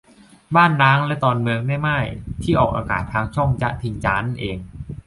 [0.55, 2.05] บ้านร้าง และตอน เมืองแม่ม่าย
[2.41, 4.57] ที่ออกอากาศทางช่องจ๊ะทิงจานั่นเอง